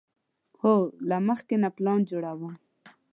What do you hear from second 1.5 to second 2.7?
نه پلان جوړوم